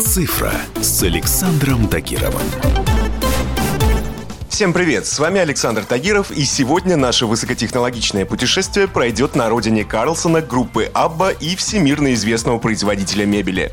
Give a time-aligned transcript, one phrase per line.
[0.00, 2.93] «Цифра» с Александром Тагировым.
[4.54, 10.42] Всем привет, с вами Александр Тагиров, и сегодня наше высокотехнологичное путешествие пройдет на родине Карлсона,
[10.42, 13.72] группы Абба и всемирно известного производителя мебели.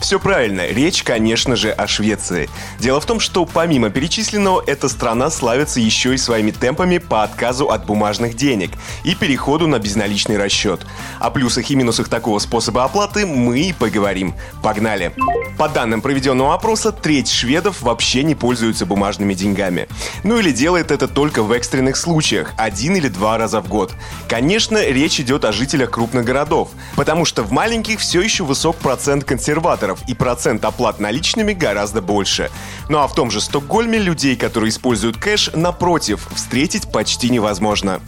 [0.00, 2.50] Все правильно, речь, конечно же, о Швеции.
[2.80, 7.70] Дело в том, что помимо перечисленного, эта страна славится еще и своими темпами по отказу
[7.70, 8.72] от бумажных денег
[9.04, 10.84] и переходу на безналичный расчет.
[11.20, 14.34] О плюсах и минусах такого способа оплаты мы и поговорим.
[14.60, 15.12] Погнали!
[15.56, 19.88] По данным проведенного опроса, треть шведов вообще не пользуются бумажными деньгами.
[20.24, 23.92] Ну или делает это только в экстренных случаях, один или два раза в год.
[24.28, 29.24] Конечно, речь идет о жителях крупных городов, потому что в маленьких все еще высок процент
[29.24, 32.50] консерваторов и процент оплат наличными гораздо больше.
[32.88, 38.00] Ну а в том же Стокгольме людей, которые используют кэш, напротив, встретить почти невозможно.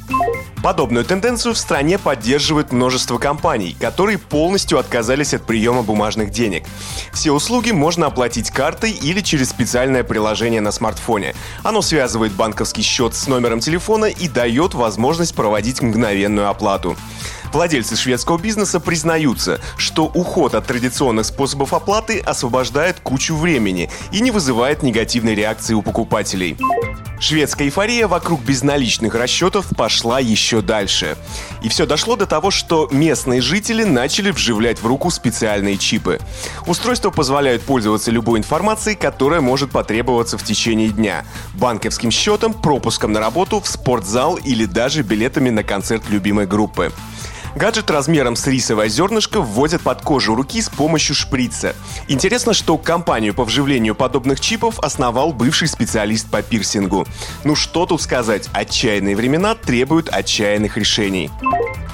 [0.68, 6.64] Подобную тенденцию в стране поддерживает множество компаний, которые полностью отказались от приема бумажных денег.
[7.10, 11.34] Все услуги можно оплатить картой или через специальное приложение на смартфоне.
[11.62, 16.98] Оно связывает банковский счет с номером телефона и дает возможность проводить мгновенную оплату.
[17.52, 24.30] Владельцы шведского бизнеса признаются, что уход от традиционных способов оплаты освобождает кучу времени и не
[24.30, 26.56] вызывает негативной реакции у покупателей.
[27.20, 31.16] Шведская эйфория вокруг безналичных расчетов пошла еще дальше.
[31.62, 36.20] И все дошло до того, что местные жители начали вживлять в руку специальные чипы.
[36.66, 41.24] Устройства позволяют пользоваться любой информацией, которая может потребоваться в течение дня.
[41.54, 46.92] Банковским счетом, пропуском на работу, в спортзал или даже билетами на концерт любимой группы.
[47.58, 51.74] Гаджет размером с рисовое зернышко вводят под кожу руки с помощью шприца.
[52.06, 57.04] Интересно, что компанию по вживлению подобных чипов основал бывший специалист по пирсингу.
[57.42, 61.32] Ну что тут сказать, отчаянные времена требуют отчаянных решений.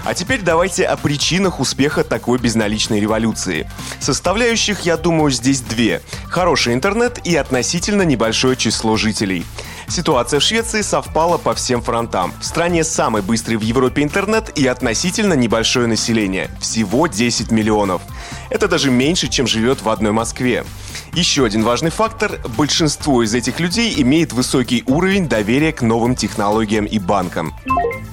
[0.04, 3.66] А теперь давайте о причинах успеха такой безналичной революции.
[4.00, 6.02] Составляющих, я думаю, здесь две.
[6.28, 9.46] Хороший интернет и относительно небольшое число жителей.
[9.88, 12.33] Ситуация в Швеции совпала по всем фронтам.
[12.40, 18.02] В стране самый быстрый в Европе интернет и относительно небольшое население– всего 10 миллионов.
[18.50, 20.64] Это даже меньше, чем живет в одной Москве.
[21.14, 26.86] Еще один важный фактор– большинство из этих людей имеет высокий уровень доверия к новым технологиям
[26.86, 27.55] и банкам.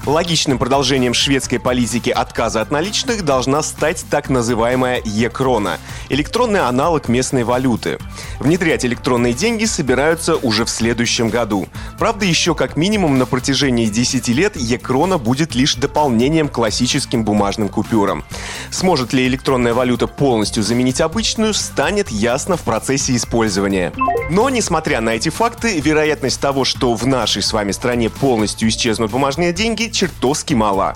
[0.06, 5.78] Логичным продолжением шведской политики отказа от наличных должна стать так называемая Е-крона–
[6.10, 8.00] электронный аналог местной валюты.
[8.40, 11.68] Внедрять электронные деньги собираются уже в следующем году.
[12.00, 17.70] Правда, еще как минимум на протяжении 10 лет Е-крона будет лишь дополнением к классическим бумажным
[17.70, 18.24] купюрам.
[18.72, 23.94] Сможет ли электронная валюта полностью заменить обычную, станет ясно в процессе использования.
[24.30, 29.12] Но, несмотря на эти факты, вероятность того, что в нашей с вами стране полностью исчезнут
[29.12, 30.96] бумажные деньги, чертовски мала.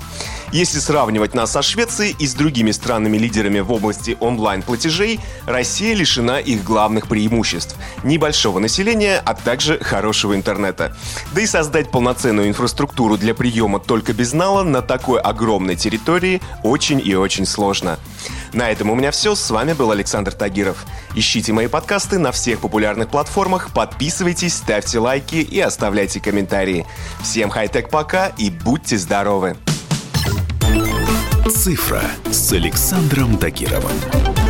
[0.52, 6.66] Если сравнивать нас со Швецией и с другими странами-лидерами в области онлайн-платежей, Россия лишена их
[6.66, 10.96] главных преимуществ– небольшого населения, а также хорошего интернета.
[11.34, 17.02] Да и создать полноценную инфраструктуру для приема только без нала на такой огромной территории очень
[17.04, 18.00] и очень сложно.
[18.56, 19.36] На этом у меня все.
[19.36, 20.86] С вами был Александр Тагиров.
[21.14, 26.86] Ищите мои подкасты на всех популярных платформах, подписывайтесь, ставьте лайки и оставляйте комментарии.
[27.22, 29.58] Всем хай-тек пока и будьте здоровы!
[31.50, 32.02] «Цифра»
[32.32, 34.45] с Александром Тагировым.